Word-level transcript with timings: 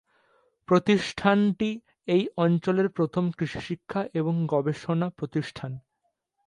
প্রতিষ্ঠানটি 0.69 1.69
এই 2.07 2.23
অঞ্চলের 2.37 2.87
প্রথম 2.89 3.23
কৃষি 3.31 3.59
শিক্ষা 3.61 4.01
এবং 4.13 4.33
গবেষণা 4.47 5.07
প্রতিষ্ঠান। 5.09 5.71